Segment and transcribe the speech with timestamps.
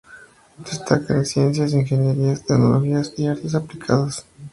[0.57, 4.25] Destaca en Ciencias, Ingenierías, Tecnologías y Artes aplicadas.